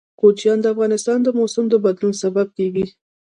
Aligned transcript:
کوچیان 0.19 0.59
د 0.61 0.65
افغانستان 0.73 1.17
د 1.23 1.27
موسم 1.39 1.65
د 1.69 1.75
بدلون 1.85 2.13
سبب 2.23 2.47
کېږي. 2.57 2.85